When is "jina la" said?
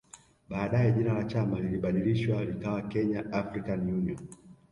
0.91-1.23